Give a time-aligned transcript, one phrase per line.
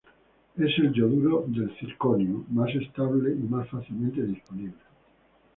[0.57, 4.73] Es el yoduro de circonio más estable y más fácilmente disponible.